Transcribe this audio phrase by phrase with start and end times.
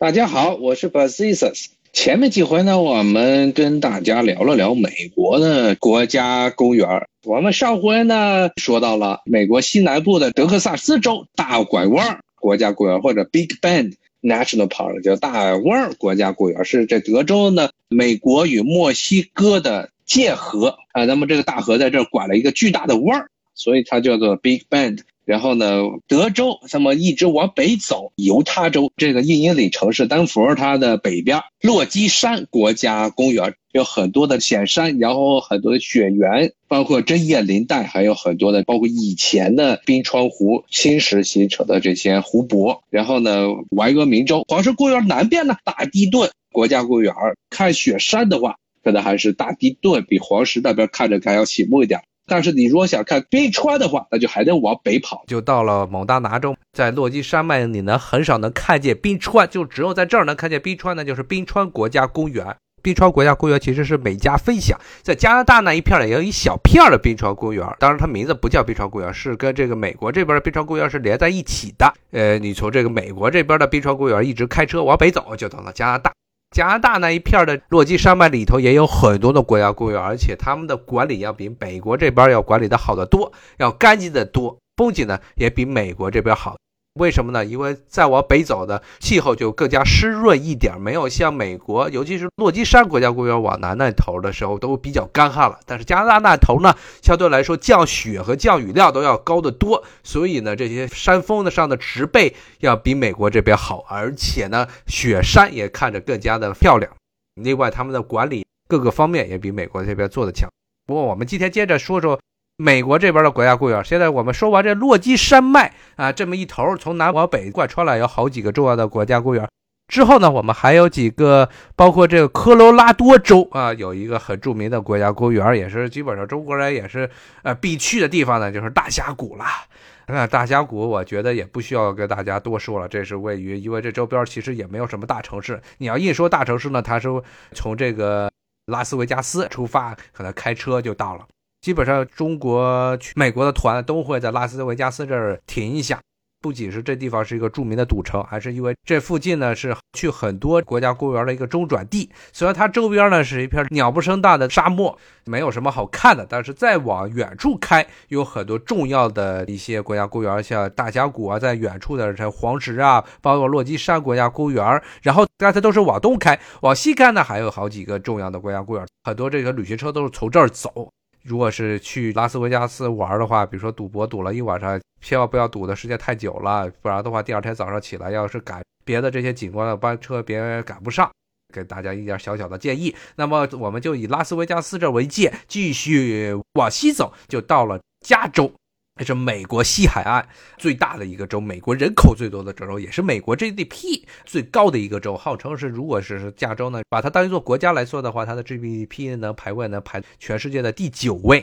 [0.00, 1.66] 大家好，我是 Basisus。
[1.92, 6.88] 前面几回呢，我们跟大家聊了聊美国的国家公园。
[7.24, 13.92] 我们上回呢说到了美国西南部的德克萨斯州大拐弯国家公园，或者 Big Bend
[14.22, 21.04] National Park，叫大弯国家公园，是这德州呢美国与墨西哥的界河啊。
[21.04, 25.00] 那么这个大河在这儿拐了一个巨大的弯儿，所以它叫做 Big Bend。
[25.30, 42.82] 然后呢，德州那么一直往北走，犹他州这个印英里城市丹佛，它的北边落基山国家公园有很多的险山，然后很多的雪原，包括针叶林带，还有很多的包括以前的冰川湖、新石形成的这些湖泊。
[42.90, 43.46] 然后呢，
[43.78, 47.14] 怀俄明州黄石公园南边呢，大地顿国家公园
[47.50, 52.00] 看雪山的话，可能还是大地顿比黄石那边看着还要醒目一点。
[52.30, 62.46] 但是你如果想看冰川的话，那就还得往北跑，就到了蒙大拿州，在落基山脉里呢，很少能看见冰川，就只有在这儿能看见冰川呢，就是冰川国家公园。
[62.82, 71.92] 冰川国家公园其实是美加分享，在加拿大那一片呢，也有一小片的冰川公园，当然它名字不叫冰川公园，是跟这个美国这边的冰川公园是连在一起的。
[72.12, 76.12] 呃，你从这个美国这边的冰川公园一直开车往北走，就到了加拿大。
[76.50, 86.56] 加拿大那一片的落基山脉里头也有很多的国家公园，而且他们的管理要比美国这边要管理的好得多，要干净的多，风景呢也比美国这边好。
[86.94, 87.44] 为什么呢？
[87.44, 95.60] 因为再往北走的气候就更加湿润一点，没有像美国，尤其是落基山国家公园往南那头的时候都比较干旱了。
[95.66, 106.92] 但是加拿大那头呢，相对来说降雪和降雨量都要高得多，所以呢，这些山峰的上的植被要比美国这边好，而且呢，雪山也看着更加的漂亮。
[107.40, 110.50] 另外，他们的管理各个方面也比美国这边做的强。
[110.86, 112.18] 不过，我们今天接着说说。
[112.60, 119.48] 美国这边的国家公园，现在我们说完这落基山脉啊，这么一头从南往北贯穿了有好几个重要的国家公园。
[119.88, 127.08] 之后呢，我们还有几个，包括这个科罗拉多州啊，有一个很著名的国家公园，也是基本上中国人也是
[127.42, 129.44] 呃必去的地方呢，就是大峡谷了。
[130.06, 135.58] 那大峡谷，我觉得也不需要跟大家多说了，这是位于，因为这周边其实也没有什么大城市。
[135.78, 137.08] 你要一说大城市呢，它是
[137.52, 138.30] 从这个
[138.66, 141.24] 拉斯维加斯出发，可能开车就到了。
[141.60, 146.00] 基本上，中国去美国的团都会在拉斯维加斯这儿停一下。
[146.42, 152.10] 不仅是这地方是一个著名的赌城，还是因为这附近呢是去很多国家公园的一个中转地。
[152.32, 164.82] 虽然它周边呢是一片鸟不生蛋的沙漠，没有什么好看的，但是再往远处开，有很多重要的一些国家公园，像大峡谷啊，在远处的这黄石啊，包括落基山国家公园。
[165.02, 170.90] 然后刚才都是往东开，往西开呢还有好几个重要的国家公园，很多这个旅行车都是从这儿走。
[171.22, 181.10] 如果是去拉斯维加斯玩的话，比如说赌博赌了一晚上，千万不要赌的时间太久了，不然的话，第二天早上起来要是赶别的这些景观的班车，别赶不上。
[181.52, 182.94] 给大家一点小小的建议。
[183.16, 188.52] 那么我们就以拉斯维加斯这为界，继续往西走，就到了加州。
[189.00, 190.28] 这是美国西海岸
[190.58, 201.42] 最大的一个州，美国人口最多的州，也是美国 GDP 最高的一个州，号称是，如果是加州呢，把它当一座国家来说的话，它的 GDP 呢排位呢排全世界的第九位，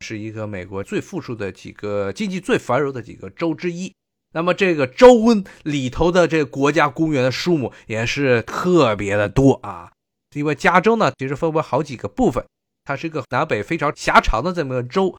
[0.00, 3.92] 是一个美国最富庶的几个经济最繁荣的几个州之一。
[4.34, 5.14] 那么这个州
[5.62, 9.92] 里头的这个国家公园的数目也是特别的多啊，
[10.34, 12.44] 因为加州呢其实分为好几个部分，
[12.84, 15.16] 它是一个南北非常狭长的这么个州。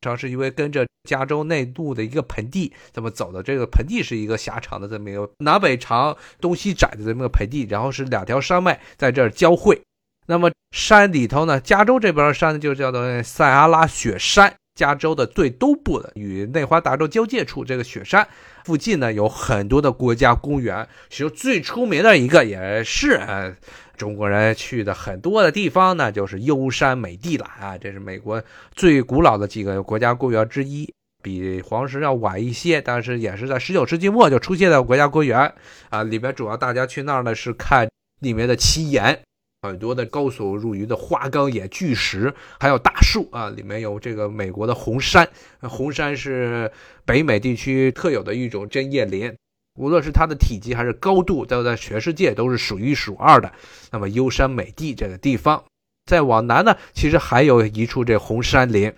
[0.00, 9.80] 主要是因为跟着加州内陆的一个盆地这么走的，这个盆地是一个狭长的这么一个南北长、东西窄的这么个盆地，然后是两条山脉在这儿交汇。
[10.26, 18.26] 那么山里头呢，加州这边的山就叫做塞阿拉雪山，加州的最东部的与内华达州交界处这个雪山
[18.64, 23.54] 附近呢，有很多的国家公园，其中最出名的一个也是呃。
[23.96, 27.76] 中国人去的很多的地方呢，就是优山美地了啊！
[27.76, 28.42] 这是美国
[28.74, 30.90] 最古老的几个国家公园之一，
[31.22, 35.52] 比黄石要晚一些，但是也是在十九世纪末就出现的国家公园
[35.90, 36.02] 啊。
[36.02, 39.20] 里边主要大家去那儿呢是看里面的奇岩，
[39.62, 43.50] 很多的高耸入云的花岗岩巨石，还有大树啊。
[43.50, 45.28] 里面有这个美国的红杉，
[45.60, 46.70] 红杉是
[47.04, 49.34] 北美地区特有的一种针叶林。
[49.78, 53.52] 无论是它的体积还是高度，都在全世界都是数一数二的。
[53.90, 55.62] 那么优山美地这个地方，
[56.06, 58.92] 再往南呢，其实还有一处这红杉林，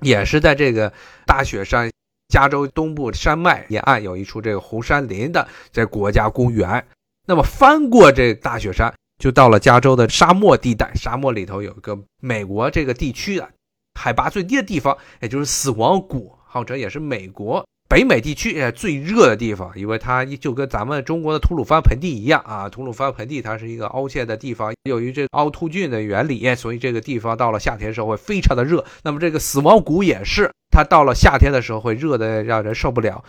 [0.00, 0.92] 也是在这个
[1.26, 1.90] 大雪山，
[2.28, 6.84] 加州东部山脉沿岸有一处这个红杉林的这国家公园。
[7.24, 13.48] 那么翻过这大雪山，就到了加州的沙漠地带，沙漠里头有一个美国这个地区的
[13.98, 17.66] 海拔最低的地方，也就是死亡谷，号称也是美国。
[17.88, 28.84] 北美地区最热的地方，因为它就跟咱们中国的吐鲁番盆地一样啊，吐鲁番盆地它是一个凹陷的地方，由于这凹凸菌的原理，所以这个地方到了夏天时候会非常的热。
[29.02, 33.24] 那么这个死亡谷也是，它到了夏天的时候会热的让人受不了。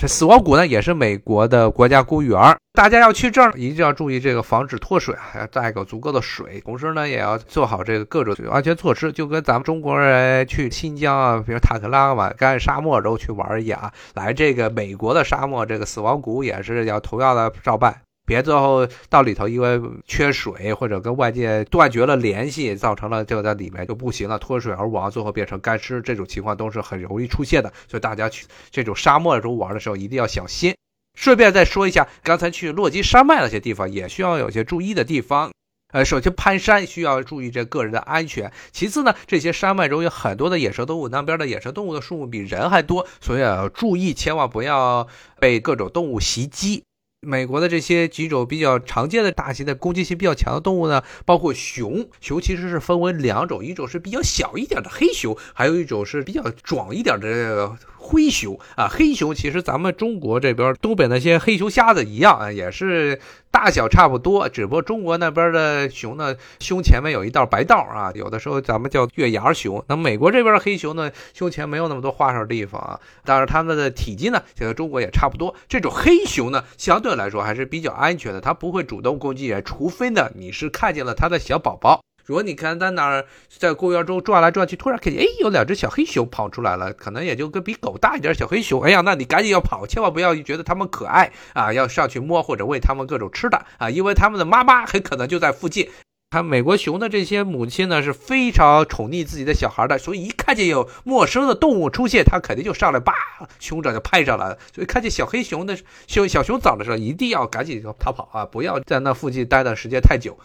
[0.00, 18.00] 这死亡谷呢也是美国的国家公园，大家要去这儿一定要注意这个防止脱水，还要带个足够的水，同时呢也要做好这个各种安全措施，就跟咱们中国人去新疆啊，比如塔克拉玛干沙漠都去玩一样啊，来这个美国的沙漠这个死亡谷也是要同样的照办。
[18.24, 27.72] 别最后到里头，因为缺水或者跟外界断绝了联系，造成了就在里面就不行了，脱水而亡，最后变成干尸，这种情况都是很容易出现的。
[27.88, 30.74] 所以大家去这种沙漠中玩的时候一定要小心。
[31.14, 35.50] 顺便再说一下，刚才去落基山脉那些地方也需要有些注意的地方。
[35.92, 45.06] 呃，首先攀山需要注意这个人的安全，其次呢，这些山脉中有很多的野生动物，那边的野生动物的数目比人还多，所以要注意，千万不要
[45.38, 46.82] 被各种动物袭击。
[47.24, 52.08] 美国的这些几种比较常见的大型的攻击性比较强的动物呢，包括熊。
[52.20, 58.88] 熊其实是分为两种，一种是比较小一点的黑熊，还有一种是比较壮一点的灰熊啊。
[58.88, 63.20] 黑熊其实咱们中国这边东北那些黑熊瞎子一样啊，也是。
[63.52, 69.84] 大小差不多，只不过中国那边的熊呢，胸前面有一道白道啊，有的时候咱们叫月牙熊。
[69.88, 75.54] 那美国这边的黑熊呢，胸前没有那么多花哨地方啊，但是它们的体积呢，和中国也差不多。
[75.68, 82.02] 这种黑熊呢，相对来说还是比较安全的，它不会主动攻击人，除非呢你是看见了它的小宝宝。
[82.24, 95.88] 如果你看在哪儿在公园中转来转去，突然看见哎有两只小黑熊跑出来了，可能也就跟比狗大一点小黑熊，哎呀，那你赶紧要跑，千万不要觉得它们可爱啊，要上去摸或者喂它们各种吃的啊，因为它们的妈妈很可能就在附近。
[96.30, 103.12] 看美国熊的这些母亲呢是非常宠溺自己的小孩的，所以一看见有陌生的动物出现，它肯定就上来，叭，
[103.60, 104.56] 熊掌就拍上来了。
[104.74, 105.76] 所以看见小黑熊的
[106.06, 110.38] 熊小熊崽的时候，一定要赶紧逃跑啊，不要在那附近待的时间太久。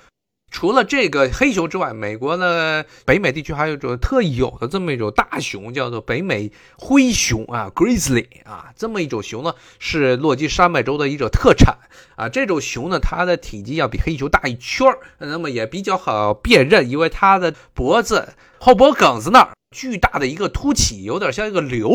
[0.58, 11.78] 除了这个黑熊之外，美国呢北美地区还有一种特有的这么一种大熊，叫做北美灰熊啊，grizzly 啊，这么一种熊呢是落基山脉州的一种特产
[12.16, 12.28] 啊。
[12.28, 21.92] 这种熊呢，它的体积要比黑熊大一圈儿，那么也比较好辨认，因为它的脖子后脖梗子那儿巨大的一个凸起，有点像一个瘤，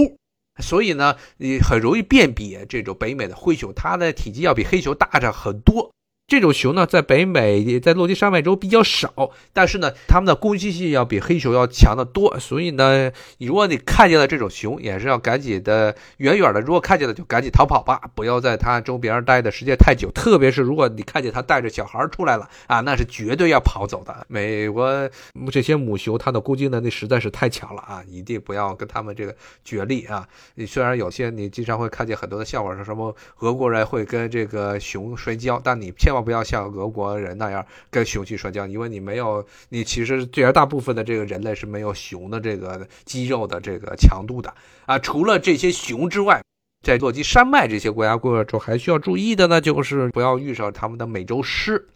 [0.63, 5.91] 所以呢，你很容易辨别这种北美的灰熊，它的体积要比黑熊大着很多。
[6.33, 9.13] 这种熊呢，在北美，在落基山脉州比较少，
[9.53, 12.41] 但是呢，它们的攻击性要比黑熊要强得多。
[12.41, 20.11] 所以呢，如果你看见了这种熊，也是要赶紧的远远的，如果看见了就赶紧逃跑吧，不要在它周边待的时间太久。
[20.11, 24.27] 特别是如果你看见它带着小孩出来了啊，那是绝对要跑走的。
[24.27, 24.91] 美国
[25.51, 30.27] 这些母熊，它的攻击能力实在是太强了啊，一定不要跟它们这个角力啊。
[30.55, 36.22] 你虽然有些你经常会看见很多的笑话，说什么俄国人会跟这个熊摔跤，但你千万。
[36.23, 44.55] 不要像俄国人那样跟熊去摔跤，因为你没有，你其实绝大部分的这个人类是没有熊的这个肌肉的这个强度的
[44.87, 44.99] 啊。
[44.99, 46.43] 除了这些熊之外，
[46.85, 51.89] 在落基山脉这些国家公园中，还需要注意的呢，就是不要遇上他们的美洲狮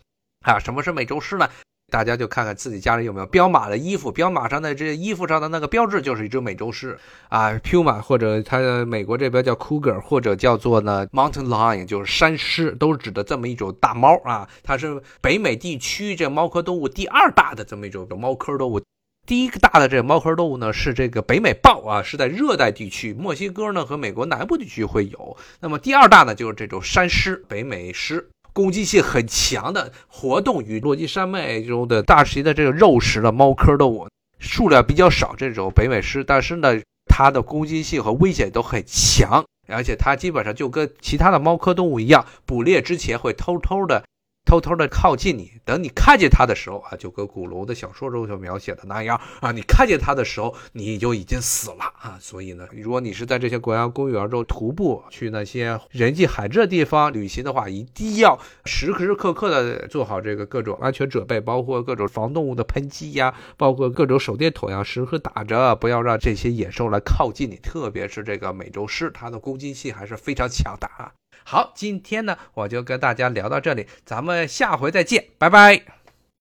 [0.45, 0.59] 啊。
[0.59, 1.49] 什么是美洲狮呢？
[1.89, 6.99] 大家就看看自己家里有没有彪马的衣服，彪马上的这衣服上的那个标志就是一只美洲狮
[7.29, 14.49] 啊，Puma 或者它美国这边叫 Cougar，或者叫做呢 Mountain Lion，就是山狮，都是指的这么一种大猫啊。
[14.65, 18.83] 它是北美地区这猫科动物第二大的这么一种猫科动物，
[19.25, 25.37] 第一个大的这猫科动物呢是这个北美豹啊，是在热带地区，墨西哥呢和美国南部地区会有。
[25.61, 28.29] 那么第二大呢就是这种山狮，北美狮。
[28.57, 34.09] 攻击性很强的活动于落基山脉中的大型的这个肉食的猫科动物
[34.39, 44.03] 数量比较少，这种北美狮，但是呢，它的攻击性和危险都很强，而且它基本上就跟其他的猫科动物一样，捕猎之前会偷偷的。
[44.47, 52.17] 偷偷的靠近你，等你看见它的时候啊，就跟古龙的小说中所描写的那样啊，你看见它的时候，你就已经死了啊。
[52.21, 67.57] 所以呢，如果你是在这些国家公园中徒步去那些人迹罕至的地方旅行的话，一定要时时刻刻的做好这个各种安全准备，包括各种防动物的喷剂呀，包括各种手电筒呀，时刻打着，不要让这些野兽来靠近你。
[67.57, 71.13] 特别是这个美洲狮，它的攻击性还是非常强的啊。
[71.49, 75.81] 好，今天呢，我就跟大家聊到这里，咱们下回再见，拜拜。